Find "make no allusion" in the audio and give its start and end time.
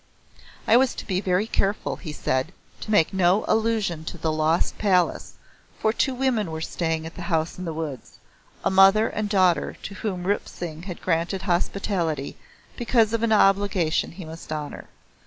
2.89-4.03